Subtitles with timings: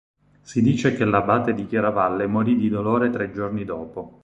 [0.41, 4.19] Si dice che l'abate di Chiaravalle morì di dolore tre giorni dopo.